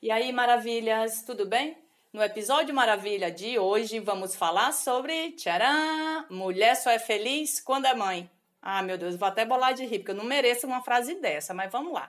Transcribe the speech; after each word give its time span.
E 0.00 0.12
aí, 0.12 0.32
maravilhas, 0.32 1.22
tudo 1.22 1.44
bem? 1.44 1.76
No 2.12 2.22
episódio 2.22 2.72
Maravilha 2.72 3.32
de 3.32 3.58
hoje, 3.58 3.98
vamos 3.98 4.36
falar 4.36 4.70
sobre 4.70 5.32
tcharam, 5.32 6.24
mulher 6.30 6.76
só 6.76 6.88
é 6.88 7.00
feliz 7.00 7.60
quando 7.60 7.86
é 7.86 7.94
mãe. 7.96 8.30
Ah, 8.62 8.80
meu 8.80 8.96
Deus, 8.96 9.16
vou 9.16 9.26
até 9.26 9.44
bolar 9.44 9.74
de 9.74 9.84
rir, 9.84 9.98
porque 9.98 10.12
eu 10.12 10.14
não 10.14 10.24
mereço 10.24 10.68
uma 10.68 10.82
frase 10.82 11.16
dessa, 11.16 11.52
mas 11.52 11.72
vamos 11.72 11.92
lá. 11.92 12.08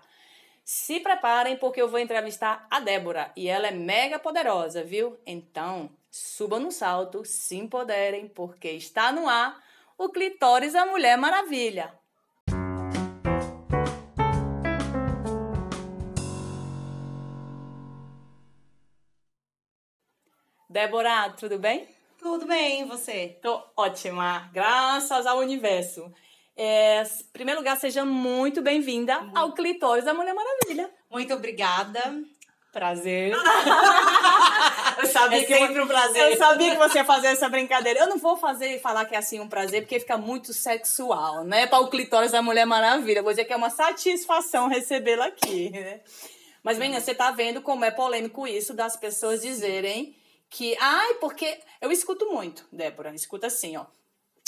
Se 0.63 0.99
preparem, 0.99 1.57
porque 1.57 1.81
eu 1.81 1.89
vou 1.89 1.99
entrevistar 1.99 2.67
a 2.69 2.79
Débora 2.79 3.31
e 3.35 3.47
ela 3.47 3.65
é 3.65 3.71
mega 3.71 4.19
poderosa, 4.19 4.83
viu? 4.83 5.17
Então, 5.25 5.89
subam 6.11 6.59
no 6.59 6.71
salto, 6.71 7.25
se 7.25 7.57
empoderem, 7.57 8.27
porque 8.27 8.69
está 8.69 9.11
no 9.11 9.27
ar 9.27 9.59
o 9.97 10.09
Clitóris 10.09 10.73
da 10.73 10.85
Mulher 10.85 11.17
Maravilha. 11.17 11.91
Débora, 20.69 21.33
tudo 21.35 21.57
bem? 21.57 21.87
Tudo 22.19 22.45
bem, 22.45 22.81
e 22.81 22.85
você? 22.85 23.35
Tô 23.41 23.59
ótima, 23.75 24.51
graças 24.53 25.25
ao 25.25 25.39
universo. 25.39 26.13
É, 26.55 27.01
em 27.01 27.33
primeiro 27.33 27.61
lugar, 27.61 27.75
seja 27.75 28.05
muito 28.05 28.61
bem-vinda 28.61 29.19
uhum. 29.19 29.31
ao 29.33 29.53
Clitóris 29.53 30.05
da 30.05 30.13
Mulher 30.13 30.35
Maravilha. 30.35 30.91
Muito 31.09 31.33
obrigada. 31.33 31.99
Prazer. 32.71 33.33
eu 34.99 35.07
sabia 35.07 35.39
é 35.39 35.43
que 35.43 35.57
sempre 35.57 35.81
um 35.81 35.87
prazer. 35.87 36.33
Eu 36.33 36.37
sabia 36.37 36.71
que 36.73 36.77
você 36.77 36.99
ia 36.99 37.05
fazer 37.05 37.27
essa 37.29 37.49
brincadeira. 37.49 38.01
Eu 38.01 38.07
não 38.07 38.19
vou 38.19 38.37
fazer 38.37 38.75
e 38.75 38.79
falar 38.79 39.05
que 39.05 39.15
é 39.15 39.17
assim 39.17 39.39
um 39.39 39.49
prazer, 39.49 39.81
porque 39.81 39.99
fica 39.99 40.19
muito 40.19 40.53
sexual, 40.53 41.43
né? 41.43 41.65
Para 41.65 41.79
o 41.79 41.89
clitóris 41.89 42.31
da 42.31 42.43
Mulher 42.43 42.65
Maravilha. 42.65 43.23
vou 43.23 43.31
dizer 43.31 43.45
que 43.45 43.53
é 43.53 43.57
uma 43.57 43.71
satisfação 43.71 44.67
recebê-la 44.67 45.25
aqui, 45.25 45.71
né? 45.71 46.01
Mas, 46.61 46.77
menina, 46.77 47.01
você 47.01 47.15
tá 47.15 47.31
vendo 47.31 47.59
como 47.59 47.85
é 47.85 47.89
polêmico 47.89 48.45
isso 48.45 48.75
das 48.75 48.95
pessoas 48.95 49.41
dizerem 49.41 50.18
que, 50.49 50.75
ai, 50.79 51.15
porque 51.15 51.59
eu 51.79 51.91
escuto 51.91 52.25
muito, 52.31 52.65
Débora, 52.71 53.13
escuta 53.13 53.47
assim, 53.47 53.77
ó. 53.77 53.85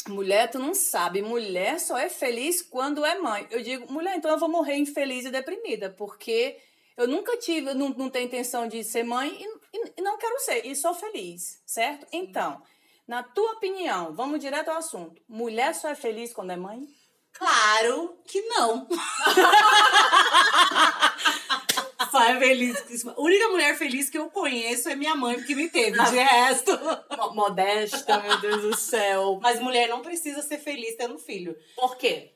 Mulher, 0.07 0.49
tu 0.49 0.57
não 0.57 0.73
sabe, 0.73 1.21
mulher 1.21 1.80
só 1.80 1.97
é 1.97 2.09
feliz 2.09 2.61
quando 2.61 3.05
é 3.05 3.19
mãe. 3.19 3.47
Eu 3.52 3.61
digo, 3.61 3.91
mulher, 3.91 4.16
então 4.16 4.31
eu 4.31 4.38
vou 4.38 4.49
morrer 4.49 4.75
infeliz 4.75 5.25
e 5.25 5.31
deprimida, 5.31 5.91
porque 5.91 6.57
eu 6.97 7.07
nunca 7.07 7.38
tive, 7.38 7.73
não, 7.75 7.89
não 7.89 8.09
tenho 8.09 8.25
intenção 8.25 8.67
de 8.67 8.83
ser 8.83 9.03
mãe 9.03 9.29
e, 9.39 9.77
e, 9.77 9.94
e 9.97 10.02
não 10.02 10.17
quero 10.17 10.39
ser, 10.39 10.66
e 10.66 10.75
sou 10.75 10.95
feliz, 10.95 11.61
certo? 11.67 12.07
Sim. 12.09 12.17
Então, 12.17 12.63
na 13.07 13.22
tua 13.22 13.52
opinião, 13.53 14.16
vamos 14.16 14.39
direto 14.39 14.69
ao 14.69 14.77
assunto. 14.77 15.22
Mulher 15.27 15.75
só 15.75 15.89
é 15.89 15.95
feliz 15.95 16.33
quando 16.33 16.52
é 16.52 16.55
mãe? 16.55 16.88
Claro 17.33 18.17
que 18.25 18.41
não. 18.41 18.88
Pai 22.11 22.39
feliz. 22.39 23.05
A 23.07 23.19
única 23.19 23.47
mulher 23.47 23.77
feliz 23.77 24.09
que 24.09 24.17
eu 24.17 24.29
conheço 24.29 24.89
é 24.89 24.95
minha 24.95 25.15
mãe, 25.15 25.41
que 25.43 25.55
me 25.55 25.69
teve. 25.69 25.91
De 25.91 26.15
resto. 26.17 26.71
Modesta, 27.33 28.19
meu 28.19 28.39
Deus 28.41 28.61
do 28.61 28.75
céu. 28.75 29.39
Mas 29.41 29.59
mulher 29.59 29.87
não 29.87 30.01
precisa 30.01 30.41
ser 30.41 30.57
feliz 30.57 30.95
tendo 30.95 31.17
filho. 31.17 31.55
Por 31.75 31.95
quê? 31.97 32.31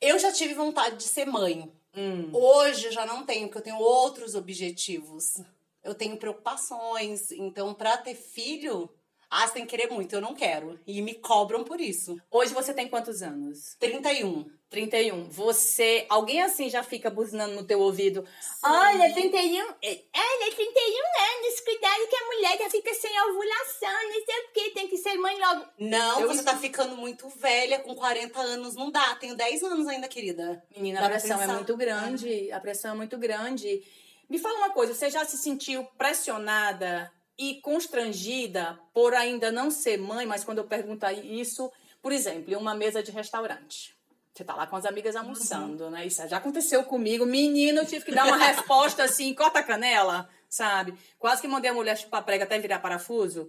Eu 0.00 0.18
já 0.18 0.32
tive 0.32 0.54
vontade 0.54 0.96
de 0.96 1.04
ser 1.04 1.26
mãe. 1.26 1.72
Hum. 1.94 2.30
Hoje 2.32 2.86
eu 2.86 2.92
já 2.92 3.06
não 3.06 3.24
tenho, 3.24 3.48
porque 3.48 3.58
eu 3.58 3.62
tenho 3.62 3.78
outros 3.78 4.34
objetivos. 4.34 5.40
Eu 5.82 5.94
tenho 5.94 6.16
preocupações. 6.16 7.30
Então, 7.32 7.72
pra 7.72 7.96
ter 7.96 8.14
filho, 8.14 8.90
ah, 9.30 9.46
você 9.46 9.54
tem 9.54 9.66
que 9.66 9.76
querer 9.76 9.92
muito, 9.92 10.14
eu 10.14 10.20
não 10.20 10.34
quero. 10.34 10.78
E 10.86 11.02
me 11.02 11.14
cobram 11.14 11.64
por 11.64 11.80
isso. 11.80 12.16
Hoje 12.30 12.54
você 12.54 12.72
tem 12.72 12.88
quantos 12.88 13.22
anos? 13.22 13.76
31. 13.80 14.46
31. 14.68 15.28
Você, 15.30 16.06
alguém 16.08 16.42
assim 16.42 16.68
já 16.68 16.82
fica 16.82 17.10
buzinando 17.10 17.54
no 17.54 17.64
teu 17.64 17.80
ouvido. 17.80 18.24
Olha, 18.62 19.12
31. 19.12 19.64
Olha, 19.64 19.74
31 20.54 20.76
anos. 21.36 21.60
Cuidado 21.64 22.08
que 22.08 22.16
a 22.16 22.26
mulher 22.26 22.58
já 22.58 22.70
fica 22.70 22.94
sem 22.94 23.20
ovulação, 23.22 24.08
não 24.08 24.24
sei 24.24 24.38
o 24.38 24.52
quê, 24.52 24.70
tem 24.74 24.88
que 24.88 24.96
ser 24.96 25.16
mãe 25.16 25.38
logo. 25.38 25.66
Não, 25.78 26.20
eu 26.20 26.28
você 26.28 26.42
tá 26.42 26.56
ficando 26.56 26.96
muito 26.96 27.28
velha, 27.28 27.80
com 27.80 27.94
40 27.94 28.38
anos 28.40 28.74
não 28.74 28.90
dá. 28.90 29.14
Tenho 29.16 29.36
10 29.36 29.62
anos 29.64 29.88
ainda, 29.88 30.08
querida. 30.08 30.62
Menina, 30.76 31.00
dá 31.00 31.06
a 31.06 31.10
pressão 31.10 31.42
é 31.42 31.46
muito 31.46 31.76
grande. 31.76 32.52
A 32.52 32.60
pressão 32.60 32.92
é 32.92 32.94
muito 32.96 33.18
grande. 33.18 33.82
Me 34.28 34.38
fala 34.38 34.58
uma 34.58 34.70
coisa, 34.70 34.94
você 34.94 35.08
já 35.08 35.24
se 35.24 35.38
sentiu 35.38 35.84
pressionada 35.96 37.12
e 37.38 37.60
constrangida 37.60 38.78
por 38.92 39.14
ainda 39.14 39.52
não 39.52 39.70
ser 39.70 39.98
mãe, 39.98 40.26
mas 40.26 40.44
quando 40.44 40.58
eu 40.58 40.64
pergunto 40.64 41.06
isso, 41.06 41.70
por 42.00 42.12
exemplo, 42.12 42.52
em 42.52 42.56
uma 42.56 42.74
mesa 42.74 43.02
de 43.02 43.10
restaurante. 43.10 43.96
Você 44.32 44.44
tá 44.44 44.54
lá 44.54 44.66
com 44.66 44.76
as 44.76 44.84
amigas 44.84 45.16
almoçando, 45.16 45.84
uhum. 45.84 45.90
né? 45.90 46.06
Isso 46.06 46.26
já 46.28 46.36
aconteceu 46.36 46.84
comigo. 46.84 47.24
Menino, 47.24 47.80
eu 47.80 47.86
tive 47.86 48.04
que 48.04 48.14
dar 48.14 48.26
uma 48.26 48.36
resposta 48.36 49.02
assim, 49.04 49.32
corta 49.34 49.60
a 49.60 49.62
canela, 49.62 50.28
sabe? 50.48 50.94
Quase 51.18 51.40
que 51.40 51.48
mandei 51.48 51.70
a 51.70 51.74
mulher 51.74 51.96
chupar 51.96 52.22
prega 52.22 52.44
até 52.44 52.58
virar 52.58 52.80
parafuso. 52.80 53.48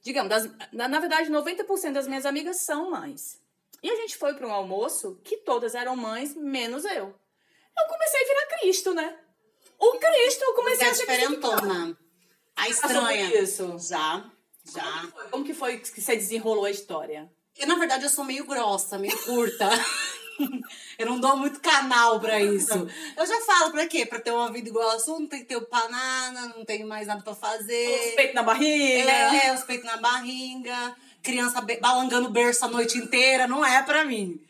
Digamos, 0.00 0.30
das, 0.30 0.50
na, 0.72 0.88
na 0.88 1.00
verdade, 1.00 1.30
90% 1.30 1.92
das 1.92 2.06
minhas 2.06 2.24
amigas 2.24 2.62
são 2.62 2.90
mães. 2.90 3.40
E 3.82 3.90
a 3.90 3.96
gente 3.96 4.16
foi 4.16 4.32
para 4.34 4.46
um 4.46 4.52
almoço 4.52 5.20
que 5.22 5.38
todas 5.38 5.74
eram 5.74 5.94
mães, 5.96 6.34
menos 6.34 6.84
eu. 6.84 7.14
Eu 7.78 7.88
comecei 7.88 8.22
a 8.22 8.26
virar 8.26 8.58
Cristo, 8.58 8.94
né? 8.94 9.16
O 9.78 9.98
Cristo, 9.98 10.44
eu 10.44 10.54
comecei 10.54 10.86
é 10.86 10.90
a 10.90 10.94
ser 10.94 11.00
diferentona. 11.00 11.98
A 12.56 12.68
estranha. 12.68 13.42
isso? 13.42 13.76
Já, 13.78 14.24
já. 14.72 15.08
Como 15.30 15.44
que 15.44 15.54
foi 15.54 15.78
que 15.78 16.00
você 16.00 16.16
desenrolou 16.16 16.64
a 16.64 16.70
história? 16.70 17.30
Eu, 17.58 17.66
na 17.66 17.74
verdade, 17.76 18.04
eu 18.04 18.10
sou 18.10 18.24
meio 18.24 18.46
grossa, 18.46 18.98
meio 18.98 19.16
curta. 19.24 19.68
eu 20.98 21.06
não 21.06 21.20
dou 21.20 21.36
muito 21.36 21.60
canal 21.60 22.18
pra 22.20 22.40
isso. 22.40 22.88
Eu 23.16 23.26
já 23.26 23.40
falo 23.42 23.70
pra 23.70 23.86
quê? 23.86 24.06
Pra 24.06 24.20
ter 24.20 24.30
uma 24.30 24.50
vida 24.50 24.68
igual 24.68 24.90
a 24.90 24.98
sua, 24.98 25.20
não 25.20 25.26
tem 25.26 25.40
que 25.40 25.46
ter 25.46 25.56
o 25.56 25.66
panana, 25.66 26.48
não 26.56 26.64
tenho 26.64 26.86
mais 26.86 27.06
nada 27.06 27.22
pra 27.22 27.34
fazer. 27.34 28.08
Os 28.08 28.14
peitos 28.14 28.34
na 28.34 28.42
barriga. 28.42 29.10
É, 29.10 29.46
é, 29.46 29.54
os 29.54 29.62
peitos 29.64 29.86
na 29.86 29.98
barriga. 29.98 30.96
Criança 31.22 31.60
balangando 31.80 32.30
berço 32.30 32.64
a 32.64 32.68
noite 32.68 32.98
inteira, 32.98 33.46
não 33.46 33.64
é 33.64 33.82
pra 33.82 34.04
mim. 34.04 34.40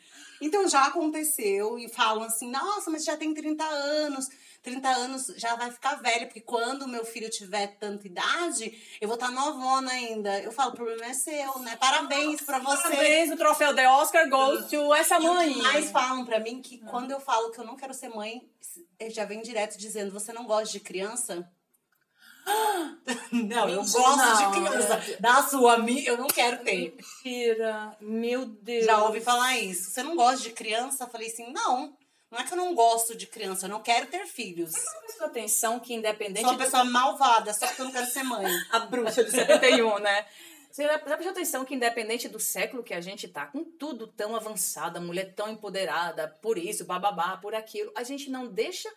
Então 0.41 0.69
já 0.69 0.87
aconteceu 0.87 1.79
e 1.79 1.89
falam 1.89 2.25
assim: 2.25 2.51
nossa, 2.51 2.91
mas 2.91 3.05
já 3.05 3.17
tem 3.17 3.35
30 3.35 3.65
anos. 3.65 4.29
30 4.63 4.89
anos 4.89 5.27
já 5.37 5.57
vai 5.57 5.71
ficar 5.73 5.97
velha, 5.97 6.27
porque 6.27 6.41
quando 6.41 6.87
meu 6.87 7.05
filho 7.05 7.29
tiver 7.29 7.67
tanta 7.79 8.07
idade, 8.07 8.73
eu 9.01 9.09
vou 9.09 9.17
estar 9.17 9.29
tá 9.29 9.33
novona 9.33 9.91
ainda. 9.91 10.41
Eu 10.41 10.53
falo, 10.53 10.71
o 10.71 10.75
problema 10.77 11.07
é 11.07 11.15
seu, 11.15 11.59
né? 11.59 11.77
Parabéns 11.77 12.41
pra 12.43 12.61
você. 12.61 12.83
Parabéns, 12.83 13.31
o 13.33 13.37
troféu 13.37 13.75
The 13.75 13.89
Oscar 13.89 14.29
goes 14.29 14.67
to 14.67 14.95
essa 14.95 15.19
mãe. 15.19 15.57
Mais 15.57 15.91
falam 15.91 16.25
pra 16.25 16.39
mim 16.39 16.63
que 16.63 16.79
quando 16.79 17.11
eu 17.11 17.19
falo 17.19 17.51
que 17.51 17.59
eu 17.59 17.65
não 17.65 17.77
quero 17.77 17.93
ser 17.93 18.09
mãe, 18.09 18.49
já 19.11 19.25
vem 19.25 19.43
direto 19.43 19.77
dizendo, 19.77 20.13
você 20.13 20.33
não 20.33 20.45
gosta 20.45 20.73
de 20.73 20.81
criança? 20.81 21.51
Não, 23.31 23.69
eu 23.69 23.77
gosto 23.77 24.17
não, 24.17 24.53
de 24.53 24.59
criança. 24.59 24.95
É. 24.95 25.17
Da 25.21 25.43
sua 25.45 25.75
amiga, 25.75 26.11
eu 26.11 26.19
não 26.19 26.27
quero 26.27 26.65
ter. 26.65 26.95
Mentira. 26.97 27.97
Meu 28.01 28.45
Deus. 28.47 28.85
Já 28.85 29.03
ouvi 29.05 29.21
falar 29.21 29.59
isso. 29.59 29.91
Você 29.91 30.03
não 30.03 30.17
gosta 30.17 30.43
de 30.43 30.51
criança? 30.51 31.05
Eu 31.05 31.09
falei 31.09 31.29
assim, 31.29 31.53
não. 31.53 31.97
Não 32.33 32.39
é 32.39 32.45
que 32.45 32.55
eu 32.55 32.57
não 32.57 32.75
gosto 32.75 33.15
de 33.15 33.27
criança, 33.27 33.67
eu 33.67 33.71
não 33.71 33.83
quero 33.83 34.07
ter 34.07 34.27
filhos. 34.27 34.73
Mas 34.73 35.01
prestou 35.03 35.27
atenção 35.27 35.79
que 35.79 35.93
independente... 35.93 36.41
Sou 36.41 36.53
uma 36.53 36.59
pessoa 36.59 36.83
malvada, 36.83 37.53
só 37.53 37.67
porque 37.67 37.83
eu 37.83 37.85
não 37.85 37.93
quero 37.93 38.07
ser 38.07 38.23
mãe. 38.23 38.47
a 38.73 38.79
bruxa 38.79 39.23
de 39.23 39.31
71, 39.31 39.99
né? 39.99 40.25
Você 40.71 40.85
já 40.85 40.99
prestou 40.99 41.31
atenção 41.31 41.63
que 41.63 41.75
independente 41.75 42.31
do 42.31 42.41
século 42.41 42.83
que 42.83 42.95
a 42.95 43.03
gente 43.03 43.29
tá, 43.29 43.45
com 43.45 43.63
tudo 43.63 44.07
tão 44.07 44.35
avançado, 44.35 44.97
a 44.97 45.01
mulher 45.03 45.35
tão 45.35 45.51
empoderada, 45.51 46.27
por 46.41 46.57
isso, 46.57 46.87
bababá, 46.87 47.37
por 47.37 47.55
aquilo, 47.55 47.93
a 47.95 48.03
gente 48.03 48.31
não 48.31 48.47
deixa... 48.47 48.89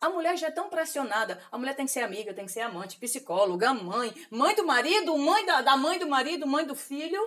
A 0.00 0.08
mulher 0.08 0.34
já 0.38 0.46
é 0.46 0.50
tão 0.50 0.70
pressionada. 0.70 1.38
A 1.52 1.58
mulher 1.58 1.76
tem 1.76 1.84
que 1.84 1.92
ser 1.92 2.00
amiga, 2.00 2.32
tem 2.32 2.46
que 2.46 2.52
ser 2.52 2.62
amante, 2.62 2.96
psicóloga, 2.96 3.74
mãe, 3.74 4.14
mãe 4.30 4.54
do 4.54 4.64
marido, 4.64 5.14
mãe 5.18 5.44
da, 5.44 5.60
da 5.60 5.76
mãe 5.76 5.98
do 5.98 6.08
marido, 6.08 6.46
mãe 6.46 6.64
do 6.64 6.74
filho. 6.74 7.20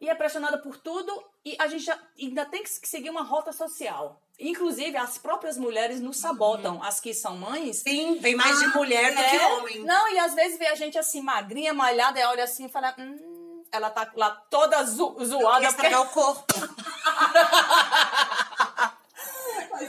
E 0.00 0.08
é 0.08 0.14
pressionada 0.14 0.58
por 0.58 0.78
tudo 0.78 1.12
e 1.44 1.56
a 1.58 1.66
gente 1.68 1.90
ainda 2.18 2.46
tem 2.46 2.62
que 2.62 2.70
seguir 2.70 3.10
uma 3.10 3.22
rota 3.22 3.52
social. 3.52 4.20
Inclusive, 4.38 4.96
as 4.96 5.18
próprias 5.18 5.58
mulheres 5.58 6.00
nos 6.00 6.16
sabotam, 6.16 6.76
uhum. 6.76 6.82
as 6.82 6.98
que 6.98 7.12
são 7.12 7.36
mães. 7.36 7.78
Sim, 7.78 8.18
vem 8.18 8.34
mais 8.34 8.56
ah, 8.56 8.66
de 8.66 8.74
mulher 8.74 9.14
do 9.14 9.20
é, 9.20 9.30
que 9.30 9.38
homem. 9.38 9.84
Não, 9.84 10.10
e 10.10 10.18
às 10.18 10.34
vezes 10.34 10.58
vê 10.58 10.68
a 10.68 10.74
gente 10.74 10.98
assim, 10.98 11.20
magrinha, 11.20 11.74
malhada, 11.74 12.18
e 12.18 12.24
olha 12.24 12.44
assim 12.44 12.64
e 12.64 12.68
fala, 12.70 12.94
hum, 12.98 13.62
ela 13.70 13.90
tá 13.90 14.10
lá 14.16 14.30
toda 14.30 14.82
zo 14.84 15.16
zoada. 15.22 15.70
Porque... 15.72 15.94
o 15.94 16.06
corpo. 16.06 16.54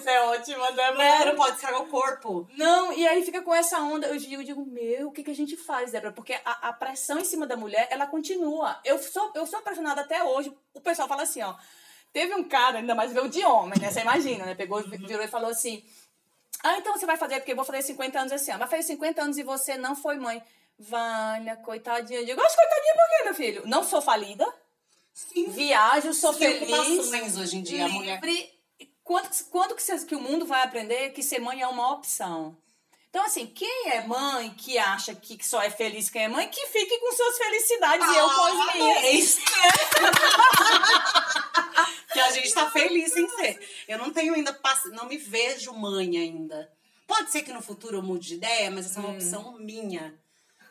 Isso 0.02 0.10
é 0.10 0.22
ótimo, 0.24 0.64
né? 0.72 0.92
Não, 1.26 1.36
pode 1.36 1.56
estragar 1.56 1.82
o 1.82 1.88
corpo. 1.88 2.48
Não, 2.58 2.92
e 2.92 3.08
aí 3.08 3.24
fica 3.24 3.42
com 3.42 3.54
essa 3.54 3.80
onda. 3.80 4.08
Eu 4.08 4.18
digo, 4.18 4.34
eu 4.34 4.44
digo 4.44 4.66
meu, 4.66 5.10
o 5.10 5.12
que, 5.12 5.24
que 5.24 5.32
a 5.32 5.36
gente 5.36 5.56
faz, 5.56 5.92
Débora? 5.92 6.12
Porque 6.12 6.34
a, 6.44 6.70
a 6.70 6.74
pressão 6.74 7.20
em 7.20 7.24
cima 7.24 7.46
da 7.46 7.56
mulher, 7.56 7.88
ela 7.92 8.08
continua. 8.08 8.80
Eu 8.84 8.98
sou, 8.98 9.32
eu 9.36 9.46
sou 9.46 9.60
apaixonada 9.60 10.02
até 10.02 10.24
hoje. 10.24 10.52
O 10.74 10.82
pessoal 10.82 11.08
fala 11.08 11.24
assim, 11.24 11.42
ó. 11.42 11.56
Teve 12.14 12.36
um 12.36 12.44
cara, 12.44 12.80
ainda 12.80 12.94
mais 12.94 13.14
veio 13.14 13.30
de 13.30 13.44
homem, 13.46 13.80
né? 13.80 13.90
Você 13.90 14.02
imagina, 14.02 14.46
né? 14.46 14.54
Pegou, 14.56 14.82
virou 14.84 15.24
e 15.24 15.28
falou 15.30 15.50
assim: 15.50 15.82
Ah, 16.62 16.78
então 16.78 16.92
você 16.94 17.06
vai 17.06 17.16
fazer, 17.16 17.38
porque 17.38 17.54
eu 17.54 17.56
vou 17.56 17.64
fazer 17.64 17.84
50 17.84 18.20
anos 18.20 18.32
esse 18.34 18.52
ano. 18.52 18.60
Vai 18.60 18.68
fazer 18.68 18.84
50 18.84 19.22
anos 19.22 19.38
e 19.38 19.44
você 19.44 19.78
não 19.78 19.96
foi 19.96 20.18
mãe. 20.18 20.44
Valha, 20.78 21.56
coitadinha. 21.58 22.20
Eu 22.20 22.26
digo, 22.26 22.42
coitadinha 22.42 22.94
por 22.96 23.10
quê, 23.10 23.24
meu 23.24 23.34
filho? 23.36 23.64
Não 23.66 23.84
sou 23.84 24.02
falida. 24.02 24.46
Sim. 25.14 25.50
Viajo, 25.52 26.14
sou 26.14 26.34
Sim, 26.34 26.40
feliz. 26.40 27.38
hoje 27.38 27.58
em 27.58 27.64
dia, 27.64 27.86
livre. 27.86 27.94
mulher. 27.94 28.20
Quando, 29.12 29.30
quando 29.52 29.76
que, 29.76 30.06
que 30.06 30.16
o 30.16 30.22
mundo 30.22 30.46
vai 30.46 30.64
aprender 30.64 31.10
que 31.10 31.22
ser 31.22 31.40
mãe 31.40 31.62
é 31.62 31.68
uma 31.68 31.92
opção? 31.92 32.56
Então, 33.10 33.26
assim, 33.26 33.46
quem 33.46 33.90
é 33.90 34.08
mãe 34.08 34.52
que 34.52 34.78
acha 34.78 35.14
que 35.14 35.46
só 35.46 35.62
é 35.62 35.70
feliz 35.70 36.10
quem 36.10 36.24
é 36.24 36.30
mãe, 36.30 36.48
que 36.48 36.66
fique 36.68 36.98
com 36.98 37.12
suas 37.12 37.38
felicidades 37.38 38.08
e 38.08 38.18
eu 38.18 38.30
com 38.30 38.42
as 38.42 38.54
Ah, 38.54 38.74
minhas. 38.74 39.36
que 42.14 42.20
a 42.22 42.32
gente 42.32 42.54
tá 42.54 42.72
feliz 42.72 43.12
sem 43.12 43.28
ser. 43.28 43.60
Eu 43.86 43.98
não 43.98 44.14
tenho 44.14 44.34
ainda, 44.34 44.58
não 44.94 45.08
me 45.08 45.18
vejo 45.18 45.74
mãe 45.74 46.18
ainda. 46.18 46.72
Pode 47.06 47.32
ser 47.32 47.42
que 47.42 47.52
no 47.52 47.62
futuro 47.62 47.98
eu 47.98 48.02
mude 48.02 48.30
de 48.30 48.36
ideia, 48.36 48.72
mas 48.72 48.86
essa 48.86 49.02
é 49.02 49.04
uma 49.04 49.12
opção 49.12 49.58
minha, 49.60 50.18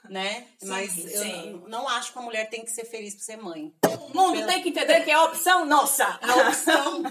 né? 0.09 0.47
mas 0.65 0.97
eu 0.99 1.05
Hum. 1.05 1.25
sim. 1.25 1.51
não- 1.53 1.69
não 1.81 1.89
acho 1.89 2.13
que 2.13 2.19
a 2.19 2.23
mulher 2.23 2.49
tem 2.51 2.65
que 2.65 2.71
ser 2.71 2.85
feliz 2.85 3.15
por 3.15 3.23
ser 3.23 3.37
mãe. 3.37 3.73
O 4.11 4.17
mundo 4.17 4.45
tem 4.47 4.63
que 4.63 4.71
entender 4.71 5.01
que 5.05 5.11
é 5.11 5.15
a 5.15 5.25
opção 5.25 5.65
nossa. 5.65 6.19
Uma 6.23 6.49
opção. 6.49 7.03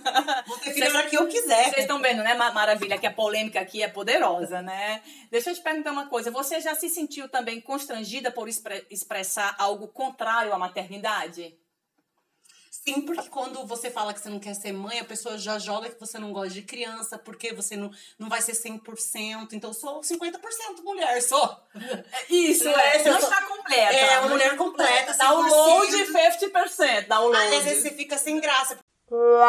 Vou 0.48 0.58
ter 0.58 0.74
filho 0.74 0.88
a 0.88 0.98
hora 1.00 1.10
que 1.10 1.16
eu 1.18 1.28
quiser. 1.28 1.66
Vocês 1.66 1.78
estão 1.80 2.02
vendo, 2.02 2.24
né, 2.24 2.34
Ma- 2.34 2.52
Maravilha, 2.52 2.98
que 2.98 3.08
a 3.08 3.14
polêmica 3.14 3.60
aqui 3.60 3.82
é 3.82 3.88
poderosa, 3.88 4.62
né? 4.62 5.02
Deixa 5.32 5.52
eu 5.52 5.56
te 5.56 5.62
perguntar 5.62 5.92
uma 5.92 6.08
coisa. 6.08 6.30
Você 6.32 6.60
já 6.60 6.76
se 6.76 6.90
sentiu 6.90 7.30
também 7.30 7.62
constrangida 7.62 8.32
por 8.32 8.50
expre- 8.50 8.86
expressar 8.90 9.56
algo 9.58 9.88
contrário 9.88 10.54
à 10.54 10.58
maternidade? 10.60 11.56
Sim, 12.90 13.02
porque 13.02 13.30
quando 13.30 13.66
você 13.68 13.92
fala 13.92 14.14
que 14.14 14.20
você 14.20 14.30
não 14.30 14.40
quer 14.40 14.56
ser 14.56 14.72
mãe, 14.72 15.00
a 15.00 15.06
pessoa 15.06 15.38
já 15.38 15.60
joga 15.60 15.90
que 15.90 16.00
você 16.00 16.18
não 16.18 16.34
gosta 16.34 16.50
de 16.50 16.64
criança, 16.64 17.20
porque 17.20 17.54
você 17.54 17.76
não, 17.76 17.92
não 18.18 18.28
vai 18.28 18.42
ser 18.42 18.54
100%. 18.54 19.50
Então, 19.54 19.70
eu 19.70 19.74
sou 19.76 20.02
50% 20.02 20.84
mulher, 20.84 21.22
sou. 21.22 21.58
Isso, 22.30 22.68
É, 22.68 22.98
é, 22.98 23.08
eu 23.08 23.14
não 23.14 23.20
está 23.20 23.42
completa. 23.44 23.96
É, 23.96 24.20
uma 24.20 24.30
mulher 24.30 24.58
completa, 24.58 25.14
Download 25.14 25.88
100%. 25.88 26.40
50%. 26.52 27.08
Download. 27.08 27.38
Aí, 27.38 27.58
às 27.58 27.64
vezes, 27.64 27.84
você 27.84 27.92
fica 27.92 28.18
sem 28.18 28.40
graça. 28.40 28.80
Dô, 29.10 29.40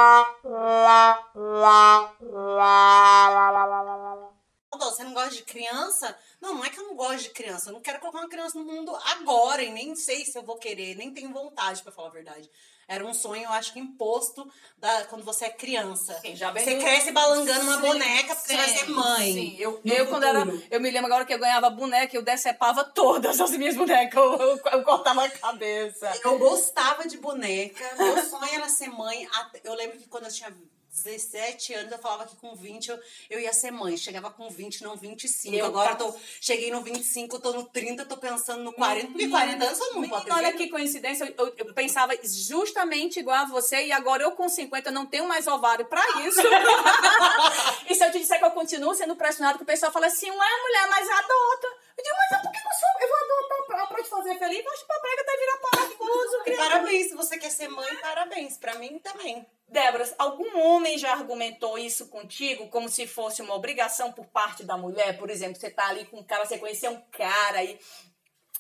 gosto 7.20 7.28
de 7.28 7.31
criança. 7.34 7.69
Eu 7.70 7.75
não 7.75 7.81
quero 7.81 8.00
colocar 8.00 8.19
uma 8.19 8.28
criança 8.28 8.58
no 8.58 8.64
mundo 8.64 8.96
agora 9.19 9.62
e 9.62 9.70
nem 9.70 9.94
sei 9.94 10.25
se 10.25 10.37
eu 10.37 10.43
vou 10.43 10.56
querer, 10.56 10.94
nem 10.96 11.12
tenho 11.12 11.32
vontade, 11.32 11.82
pra 11.82 11.93
falar 11.93 12.08
a 12.08 12.12
verdade. 12.12 12.50
Era 12.88 13.06
um 13.06 13.14
sonho, 13.14 13.44
eu 13.44 13.50
acho 13.50 13.72
que 13.72 13.78
imposto 13.78 14.50
da, 14.76 15.05
quando 15.05 15.25
você 15.25 15.44
é 15.44 15.50
criança. 15.50 16.19
Sim, 16.20 16.34
já 16.34 16.50
vem 16.50 16.64
você 16.64 16.75
do- 16.75 16.81
cresce 16.81 17.12
balangando 17.12 17.61
uma 17.61 17.76
Sim, 17.76 17.82
boneca 17.82 18.34
porque 18.34 18.49
você 18.49 18.56
vai 18.56 18.69
sim, 18.69 18.76
ser 18.78 18.90
mãe. 18.90 19.32
Sim, 19.32 19.56
eu, 19.61 19.81
eu 19.84 20.06
quando 20.08 20.25
era. 20.25 20.40
Eu 20.69 20.81
me 20.81 20.90
lembro 20.90 21.06
agora 21.06 21.25
que 21.25 21.32
eu 21.32 21.38
ganhava 21.38 21.70
boneca, 21.70 22.17
eu 22.17 22.22
decepava 22.22 22.82
todas 22.84 23.40
as 23.40 23.52
minhas 23.52 23.76
bonecas. 23.76 24.20
Eu, 24.20 24.32
eu, 24.40 24.61
eu 24.73 24.82
cortava 24.82 25.25
a 25.25 25.31
cabeça. 25.31 26.11
Eu 26.25 26.37
gostava 26.38 27.06
de 27.06 27.16
boneca. 27.19 27.94
Meu 27.96 28.25
sonho 28.25 28.55
era 28.55 28.69
ser 28.69 28.88
mãe. 28.88 29.28
Eu 29.62 29.75
lembro 29.75 29.96
que 29.96 30.08
quando 30.08 30.25
eu 30.25 30.32
tinha 30.32 30.52
17 30.92 31.75
anos, 31.75 31.92
eu 31.92 31.98
falava 31.98 32.26
que 32.26 32.37
com 32.37 32.54
20 32.54 32.88
eu, 32.88 32.98
eu 33.31 33.40
ia 33.40 33.52
ser 33.52 33.70
mãe. 33.70 33.96
Chegava 33.96 34.31
com 34.31 34.48
20, 34.50 34.82
não 34.82 34.96
25. 34.96 35.54
Eu 35.56 35.66
Agora 35.66 35.92
eu 35.92 35.96
tava- 35.96 36.12
tô, 36.12 36.19
cheguei 36.40 36.70
no 36.70 36.82
25, 36.82 37.37
eu 37.37 37.40
tô 37.40 37.52
no 37.52 37.64
30, 37.64 38.04
tô 38.04 38.16
pensando 38.16 38.62
no 38.64 38.72
40. 38.72 39.06
Porque 39.08 39.28
40 39.28 39.64
anos 39.64 39.78
todo 39.78 39.94
mundo 39.94 40.08
pode 40.08 40.25
ter 40.25 40.32
Olha 40.32 40.52
que 40.52 40.69
coincidência, 40.69 41.32
eu, 41.38 41.54
eu 41.56 41.72
pensava 41.75 42.12
justamente 42.25 43.20
igual 43.20 43.37
a 43.37 43.44
você 43.44 43.87
e 43.87 43.92
agora 43.92 44.22
eu 44.22 44.32
com 44.32 44.48
50 44.48 44.90
não 44.90 45.06
tenho 45.06 45.26
mais 45.28 45.46
ovário 45.46 45.84
pra 45.87 46.02
isso. 46.22 46.40
e 47.88 47.94
se 47.94 48.04
eu 48.04 48.10
te 48.10 48.19
disser 48.19 48.38
que 48.38 48.44
eu 48.44 48.50
continuo 48.50 48.94
sendo 48.94 49.14
pressionada, 49.16 49.56
que 49.58 49.62
o 49.64 49.66
pessoal 49.66 49.92
fala 49.92 50.06
assim, 50.06 50.31
ué, 50.31 50.37
mulher, 50.62 50.88
mas 50.88 51.08
adota. 51.08 51.66
Eu 51.96 52.04
digo, 52.04 52.16
mas 52.16 52.42
por 52.42 52.50
que 52.52 52.58
eu, 52.58 52.72
sou, 52.72 52.88
eu 53.00 53.08
vou 53.08 53.16
adotar 53.19 53.66
pra, 53.66 53.87
pra 53.87 54.02
te 54.02 54.08
fazer 54.08 54.38
feliz? 54.38 54.64
Mas 54.64 54.82
pra 54.82 55.00
prega 55.00 55.22
até 55.22 55.37
virar 55.37 55.58
parafuso. 55.70 56.56
Parabéns, 56.56 57.08
se 57.08 57.14
você 57.14 57.38
quer 57.38 57.50
ser 57.50 57.69
mãe, 57.69 57.94
parabéns. 57.96 58.56
Pra 58.56 58.75
mim 58.76 58.98
também. 58.98 59.46
Débora, 59.70 60.12
algum 60.19 60.58
homem 60.61 60.99
já 60.99 61.12
argumentou 61.12 61.78
isso 61.78 62.08
contigo 62.08 62.69
como 62.69 62.88
se 62.88 63.06
fosse 63.06 63.40
uma 63.40 63.55
obrigação 63.55 64.11
por 64.12 64.26
parte 64.26 64.64
da 64.64 64.76
mulher? 64.76 65.17
Por 65.17 65.31
exemplo, 65.31 65.61
você 65.61 65.70
tá 65.70 65.87
ali 65.88 66.05
com 66.06 66.19
um 66.19 66.25
cara, 66.25 66.44
você 66.44 66.58
conheceu 66.58 66.90
um 66.90 67.00
cara 67.12 67.62
e 67.62 67.78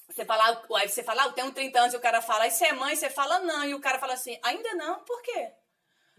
você 0.08 0.24
fala, 0.24 0.60
aí 0.76 0.88
você 0.88 1.02
fala, 1.02 1.22
ah, 1.22 1.26
eu 1.26 1.32
tenho 1.32 1.52
30 1.52 1.80
anos, 1.80 1.94
e 1.94 1.96
o 1.96 2.00
cara 2.00 2.20
fala, 2.22 2.44
aí 2.44 2.50
você 2.50 2.66
é 2.66 2.72
mãe, 2.72 2.94
você 2.94 3.10
fala 3.10 3.40
não, 3.40 3.64
e 3.64 3.74
o 3.74 3.80
cara 3.80 3.98
fala 3.98 4.14
assim, 4.14 4.38
ainda 4.42 4.74
não, 4.74 5.00
por 5.00 5.20
quê? 5.22 5.50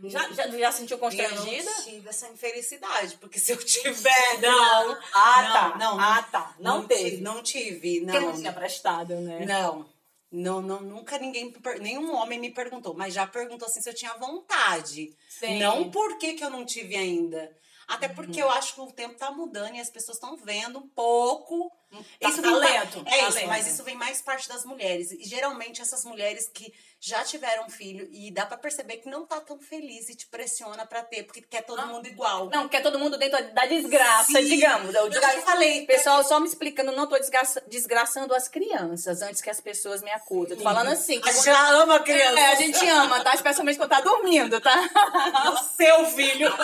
Já, 0.05 0.31
já, 0.31 0.47
já 0.47 0.71
sentiu 0.71 0.95
Eu 0.97 0.99
constrangida? 0.99 1.69
não 1.69 1.83
tive 1.83 2.09
essa 2.09 2.27
infelicidade, 2.27 3.17
porque 3.17 3.37
se 3.39 3.51
eu 3.51 3.57
tiver, 3.63 4.39
não. 4.41 4.97
Ah, 5.13 5.41
não, 5.43 5.53
tá. 5.53 5.77
Não, 5.77 5.99
Ah, 5.99 6.23
tá. 6.31 6.55
Não 6.59 6.87
teve. 6.87 7.03
tive, 7.11 7.21
Não 7.21 7.43
tive, 7.43 7.99
Porque 8.01 8.19
não. 8.19 8.31
não 8.31 8.37
tinha 8.37 8.51
prestado, 8.53 9.13
né? 9.15 9.45
Não. 9.45 9.87
Não, 10.31 10.61
não, 10.61 10.79
nunca 10.81 11.17
ninguém, 11.17 11.53
nenhum 11.81 12.13
homem 12.15 12.39
me 12.39 12.53
perguntou, 12.53 12.93
mas 12.93 13.13
já 13.13 13.27
perguntou 13.27 13.67
assim 13.67 13.81
se 13.81 13.89
eu 13.89 13.93
tinha 13.93 14.13
vontade. 14.13 15.09
Sim. 15.27 15.59
Não 15.59 15.91
por 15.91 16.17
que, 16.17 16.33
que 16.35 16.43
eu 16.43 16.49
não 16.49 16.65
tive 16.65 16.95
ainda. 16.95 17.53
Até 17.87 18.07
porque 18.07 18.41
Uhum. 18.41 18.47
eu 18.47 18.51
acho 18.51 18.75
que 18.75 18.81
o 18.81 18.91
tempo 18.93 19.15
tá 19.17 19.29
mudando 19.31 19.75
e 19.75 19.79
as 19.81 19.89
pessoas 19.89 20.15
estão 20.15 20.37
vendo 20.37 20.79
um 20.79 20.87
pouco. 20.87 21.69
Tá- 21.91 22.29
vem 22.29 22.41
tá 22.41 22.41
pa- 22.51 22.57
lento, 22.57 23.03
É 23.05 23.17
tá 23.19 23.27
isso, 23.29 23.47
mas 23.47 23.67
isso 23.67 23.83
vem 23.83 23.95
mais 23.95 24.21
parte 24.21 24.47
das 24.47 24.63
mulheres. 24.63 25.11
E 25.11 25.23
geralmente 25.25 25.81
essas 25.81 26.05
mulheres 26.05 26.49
que 26.53 26.73
já 26.99 27.23
tiveram 27.23 27.69
filho 27.69 28.07
e 28.11 28.31
dá 28.31 28.45
pra 28.45 28.57
perceber 28.57 28.97
que 28.97 29.09
não 29.09 29.25
tá 29.25 29.41
tão 29.41 29.59
feliz 29.59 30.07
e 30.07 30.15
te 30.15 30.25
pressiona 30.27 30.85
pra 30.85 31.03
ter, 31.03 31.23
porque 31.23 31.41
quer 31.41 31.63
todo 31.63 31.85
mundo 31.87 32.07
igual. 32.07 32.49
Não, 32.49 32.69
quer 32.69 32.81
todo 32.81 32.97
mundo 32.97 33.17
dentro 33.17 33.53
da 33.53 33.65
desgraça, 33.65 34.31
Sim. 34.39 34.45
digamos. 34.45 34.93
Eu, 34.95 35.07
Eu 35.07 35.11
já 35.11 35.41
falei. 35.41 35.85
Pessoal, 35.85 36.23
só 36.23 36.39
me 36.39 36.47
explicando, 36.47 36.91
não 36.93 37.07
tô 37.07 37.17
desgraça- 37.17 37.61
desgraçando 37.67 38.33
as 38.33 38.47
crianças 38.47 39.21
antes 39.21 39.41
que 39.41 39.49
as 39.49 39.59
pessoas 39.59 40.01
me 40.01 40.11
acusem. 40.11 40.55
Tô 40.57 40.63
falando 40.63 40.89
assim. 40.89 41.19
que 41.19 41.27
A 41.27 41.31
gente 41.33 41.43
já 41.45 41.69
ama 41.71 41.95
a 41.95 41.99
criança. 41.99 42.39
É, 42.39 42.51
a 42.51 42.55
gente 42.55 42.87
ama, 42.87 43.21
tá? 43.23 43.33
Especialmente 43.33 43.77
quando 43.77 43.89
tá 43.89 43.99
dormindo, 44.01 44.61
tá? 44.61 44.71
O 45.51 45.57
seu 45.75 46.05
filho. 46.05 46.51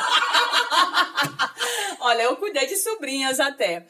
Olha, 2.08 2.24
eu 2.24 2.38
cuidei 2.38 2.66
de 2.66 2.78
sobrinhas 2.78 3.40
até. 3.40 3.86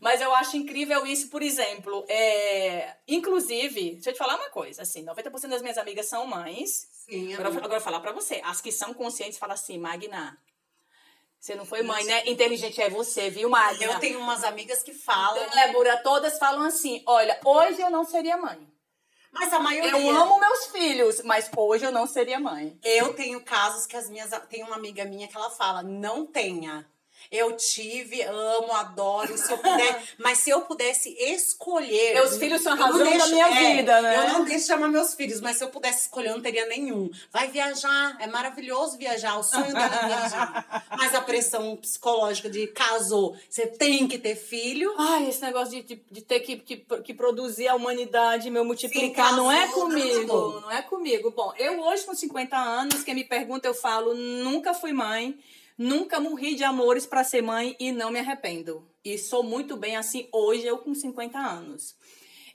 Mas 0.00 0.20
eu 0.20 0.34
acho 0.34 0.56
incrível 0.58 1.06
isso, 1.06 1.28
por 1.28 1.42
exemplo. 1.42 2.04
É... 2.06 2.96
Inclusive, 3.08 3.92
deixa 3.92 4.10
eu 4.10 4.14
te 4.14 4.18
falar 4.18 4.36
uma 4.36 4.50
coisa, 4.50 4.82
assim, 4.82 5.04
90% 5.04 5.48
das 5.48 5.62
minhas 5.62 5.78
amigas 5.78 6.06
são 6.06 6.26
mães. 6.26 6.86
Sim, 6.92 7.32
Agora, 7.32 7.48
agora 7.48 7.64
eu 7.64 7.70
vou 7.70 7.80
falar 7.80 8.00
pra 8.00 8.12
você. 8.12 8.42
As 8.44 8.60
que 8.60 8.70
são 8.70 8.92
conscientes 8.92 9.38
falam 9.38 9.54
assim, 9.54 9.78
Magna, 9.78 10.38
você 11.40 11.54
não 11.54 11.64
foi 11.64 11.82
mãe, 11.82 12.04
né? 12.04 12.22
Inteligente 12.26 12.80
é 12.80 12.90
você, 12.90 13.30
viu, 13.30 13.48
Magna? 13.48 13.84
Eu 13.84 13.98
tenho 13.98 14.20
umas 14.20 14.44
amigas 14.44 14.82
que 14.82 14.92
falam. 14.92 15.48
Débora, 15.50 15.96
todas 16.02 16.38
falam 16.38 16.62
assim, 16.62 17.02
olha, 17.06 17.40
hoje 17.44 17.80
eu 17.80 17.90
não 17.90 18.04
seria 18.04 18.36
mãe. 18.36 18.70
Mas 19.32 19.50
a 19.52 19.58
maioria. 19.58 19.90
Eu 19.90 20.10
amo 20.14 20.38
meus 20.38 20.66
filhos, 20.66 21.22
mas 21.22 21.50
hoje 21.56 21.86
eu 21.86 21.90
não 21.90 22.06
seria 22.06 22.38
mãe. 22.38 22.78
Eu 22.84 23.14
tenho 23.14 23.40
casos 23.40 23.86
que 23.86 23.96
as 23.96 24.10
minhas. 24.10 24.30
Tem 24.50 24.62
uma 24.62 24.76
amiga 24.76 25.06
minha 25.06 25.26
que 25.26 25.36
ela 25.36 25.48
fala: 25.48 25.82
não 25.82 26.26
tenha. 26.26 26.86
Eu 27.30 27.56
tive, 27.56 28.22
amo, 28.22 28.72
adoro, 28.72 29.36
se 29.36 29.50
eu 29.50 29.58
puder. 29.58 30.02
mas 30.18 30.38
se 30.38 30.50
eu 30.50 30.62
pudesse 30.62 31.10
escolher. 31.18 32.14
Meus 32.14 32.36
filhos 32.36 32.62
são 32.62 32.72
a 32.72 32.76
não 32.76 32.86
razão 32.86 33.18
da 33.18 33.26
minha 33.28 33.48
é, 33.48 33.76
vida, 33.76 34.02
né? 34.02 34.16
Eu 34.16 34.32
não 34.32 34.44
deixo 34.44 34.60
de 34.60 34.66
chamar 34.66 34.88
meus 34.88 35.14
filhos, 35.14 35.40
mas 35.40 35.56
se 35.56 35.64
eu 35.64 35.68
pudesse 35.68 36.02
escolher, 36.02 36.28
eu 36.28 36.34
não 36.34 36.42
teria 36.42 36.66
nenhum. 36.66 37.10
Vai 37.32 37.48
viajar, 37.48 38.16
é 38.20 38.26
maravilhoso 38.26 38.98
viajar, 38.98 39.38
o 39.38 39.42
sonho 39.42 39.72
dela 39.72 40.00
é 40.02 40.06
viajar. 40.06 40.86
Mas 40.96 41.14
a 41.14 41.20
pressão 41.20 41.76
psicológica 41.76 42.48
de 42.48 42.66
casou, 42.68 43.36
você 43.48 43.66
tem 43.66 44.06
que 44.08 44.18
ter 44.18 44.36
filho. 44.36 44.94
Ai, 44.98 45.28
esse 45.28 45.42
negócio 45.42 45.70
de, 45.70 45.82
de, 45.82 46.02
de 46.10 46.20
ter 46.22 46.40
que, 46.40 46.56
que, 46.56 46.76
que 46.76 47.14
produzir 47.14 47.68
a 47.68 47.74
humanidade, 47.74 48.50
meu 48.50 48.64
multiplicar, 48.64 49.30
Sim, 49.30 49.36
não 49.36 49.50
é 49.50 49.66
casou, 49.66 49.82
comigo. 49.82 50.20
casou. 50.20 50.60
Não 50.60 50.70
é 50.70 50.82
comigo. 50.82 51.30
Bom, 51.30 51.52
eu 51.58 51.80
hoje 51.80 52.04
com 52.04 52.14
50 52.14 52.56
anos, 52.56 53.02
quem 53.02 53.14
me 53.14 53.24
pergunta, 53.24 53.66
eu 53.66 53.74
falo, 53.74 54.14
nunca 54.14 54.74
fui 54.74 54.92
mãe, 54.92 55.38
nunca 55.76 56.20
morri 56.20 56.54
de 56.54 56.64
amores 56.64 57.06
pra 57.06 57.24
ser 57.24 57.42
mãe 57.42 57.76
e 57.78 57.92
não 57.92 58.10
me 58.10 58.18
arrependo. 58.18 58.88
E 59.04 59.18
sou 59.18 59.42
muito 59.42 59.76
bem 59.76 59.96
assim 59.96 60.28
hoje, 60.32 60.66
eu 60.66 60.78
com 60.78 60.94
50 60.94 61.38
anos. 61.38 61.96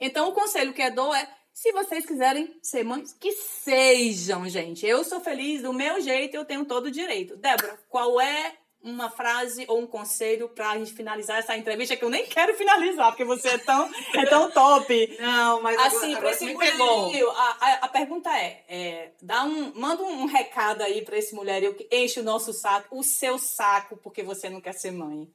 Então, 0.00 0.28
o 0.28 0.32
conselho 0.32 0.72
que 0.72 0.82
eu 0.82 0.94
dou 0.94 1.14
é, 1.14 1.28
se 1.52 1.72
vocês 1.72 2.06
quiserem 2.06 2.56
ser 2.62 2.84
mães, 2.84 3.12
que 3.12 3.32
sejam, 3.32 4.48
gente. 4.48 4.86
Eu 4.86 5.02
sou 5.02 5.20
feliz 5.20 5.62
do 5.62 5.72
meu 5.72 6.00
jeito, 6.00 6.36
eu 6.36 6.44
tenho 6.44 6.64
todo 6.64 6.86
o 6.86 6.90
direito. 6.90 7.36
Débora, 7.36 7.78
qual 7.88 8.20
é 8.20 8.56
uma 8.82 9.10
frase 9.10 9.64
ou 9.68 9.80
um 9.80 9.86
conselho 9.86 10.48
pra 10.48 10.78
gente 10.78 10.92
finalizar 10.92 11.38
essa 11.38 11.56
entrevista 11.56 11.96
que 11.96 12.04
eu 12.04 12.10
nem 12.10 12.26
quero 12.26 12.54
finalizar, 12.54 13.08
porque 13.08 13.24
você 13.24 13.48
é 13.48 13.58
tão, 13.58 13.90
é 14.14 14.26
tão 14.26 14.50
top. 14.50 15.16
Não, 15.20 15.60
mas 15.62 15.78
Assim, 15.78 16.16
pra 16.16 16.30
esse 16.30 16.52
mulherio, 16.52 17.30
a, 17.30 17.56
a, 17.60 17.72
a 17.82 17.88
pergunta 17.88 18.30
é, 18.36 18.64
é, 18.68 19.12
dá 19.20 19.44
um, 19.44 19.72
manda 19.74 20.02
um 20.02 20.26
recado 20.26 20.82
aí 20.82 21.02
pra 21.02 21.18
esse 21.18 21.34
mulherio 21.34 21.74
que 21.74 21.88
enche 21.90 22.20
o 22.20 22.24
nosso 22.24 22.52
saco, 22.52 22.96
o 22.96 23.02
seu 23.02 23.38
saco, 23.38 23.96
porque 23.96 24.22
você 24.22 24.48
não 24.48 24.60
quer 24.60 24.74
ser 24.74 24.92
mãe. 24.92 25.28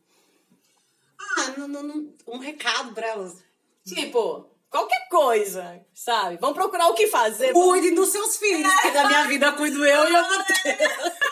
Ah, 1.37 1.53
não, 1.57 1.67
não, 1.67 1.83
não, 1.83 2.13
um 2.27 2.37
recado 2.37 2.93
pra 2.93 3.07
elas. 3.07 3.43
Tipo, 3.85 4.47
qualquer 4.73 5.07
coisa, 5.07 5.79
sabe? 5.93 6.37
Vamos 6.41 6.57
procurar 6.57 6.87
o 6.87 6.95
que 6.95 7.07
fazer. 7.07 7.53
Cuidem 7.53 7.93
dos 7.93 8.09
seus 8.09 8.37
filhos, 8.37 8.73
porque 8.73 8.91
da 8.91 9.07
minha 9.07 9.23
vida 9.25 9.51
cuido 9.51 9.85
eu 9.85 10.09
e 10.09 10.13
eu 10.13 10.21
não 10.23 10.43
tenho. 10.43 10.77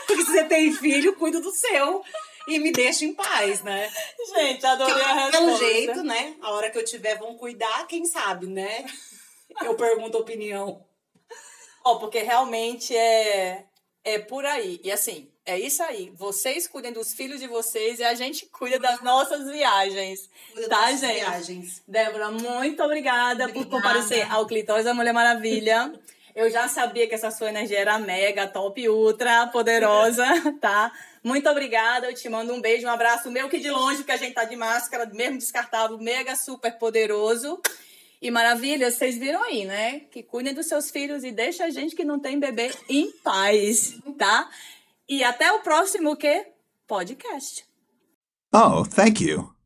Porque 0.05 0.23
se 0.23 0.31
você 0.31 0.43
tem 0.43 0.71
filho, 0.71 1.15
cuido 1.15 1.41
do 1.41 1.51
seu. 1.51 2.03
E 2.47 2.57
me 2.59 2.71
deixa 2.71 3.05
em 3.05 3.13
paz, 3.13 3.61
né? 3.61 3.91
Gente, 4.35 4.65
adorei 4.65 5.03
a 5.03 5.13
resposta. 5.13 5.37
Pelo 5.37 5.57
jeito, 5.57 6.03
né? 6.03 6.35
A 6.41 6.51
hora 6.51 6.69
que 6.69 6.77
eu 6.77 6.85
tiver, 6.85 7.17
vão 7.17 7.35
cuidar, 7.35 7.85
quem 7.87 8.05
sabe, 8.05 8.47
né? 8.47 8.85
Eu 9.63 9.75
pergunto 9.75 10.17
a 10.17 10.21
opinião. 10.21 10.85
Ó, 11.83 11.95
porque 11.95 12.19
realmente 12.19 12.95
é. 12.95 13.65
É 14.03 14.17
por 14.19 14.45
aí. 14.45 14.79
E 14.83 14.91
assim, 14.91 15.29
é 15.45 15.59
isso 15.59 15.81
aí. 15.83 16.11
Vocês 16.15 16.67
cuidem 16.67 16.91
dos 16.91 17.13
filhos 17.13 17.39
de 17.39 17.47
vocês 17.47 17.99
e 17.99 18.03
a 18.03 18.13
gente 18.13 18.45
cuida 18.47 18.79
das 18.79 19.01
nossas 19.01 19.49
viagens. 19.49 20.29
Cuida 20.53 20.69
tá, 20.69 20.81
das 20.81 20.99
gente? 20.99 21.13
viagens. 21.15 21.83
Débora, 21.87 22.31
muito 22.31 22.81
obrigada, 22.83 23.47
por 23.47 23.57
Obrigada. 23.57 23.69
comparecer 23.69 24.31
ao 24.31 24.45
Clitóris 24.45 24.85
da 24.85 24.93
Mulher 24.93 25.13
Maravilha. 25.13 25.93
Eu 26.33 26.49
já 26.49 26.67
sabia 26.67 27.07
que 27.07 27.13
essa 27.13 27.29
sua 27.29 27.49
energia 27.49 27.79
era 27.79 27.99
mega, 27.99 28.47
top, 28.47 28.87
ultra, 28.87 29.47
poderosa, 29.47 30.25
tá? 30.61 30.91
Muito 31.23 31.47
obrigada, 31.49 32.09
eu 32.09 32.15
te 32.15 32.27
mando 32.29 32.53
um 32.53 32.61
beijo, 32.61 32.87
um 32.87 32.89
abraço, 32.89 33.29
meu 33.29 33.49
que 33.49 33.59
de 33.59 33.69
longe, 33.69 33.97
porque 33.97 34.13
a 34.13 34.17
gente 34.17 34.33
tá 34.33 34.45
de 34.45 34.55
máscara, 34.55 35.05
mesmo 35.07 35.37
descartável, 35.37 35.97
mega, 35.97 36.35
super 36.35 36.77
poderoso. 36.77 37.61
E 38.21 38.29
maravilha, 38.29 38.91
vocês 38.91 39.17
viram 39.17 39.43
aí, 39.43 39.65
né? 39.65 40.01
Que 40.11 40.21
cuidem 40.21 40.53
dos 40.53 40.67
seus 40.67 40.91
filhos 40.91 41.23
e 41.23 41.31
deixa 41.31 41.65
a 41.65 41.69
gente 41.71 41.95
que 41.95 42.03
não 42.03 42.19
tem 42.19 42.39
bebê 42.39 42.71
em 42.87 43.11
paz, 43.23 43.97
tá? 44.17 44.47
E 45.09 45.23
até 45.23 45.51
o 45.51 45.61
próximo 45.61 46.15
que 46.15 46.45
podcast. 46.87 47.65
Oh, 48.53 48.83
thank 48.85 49.23
you. 49.23 49.60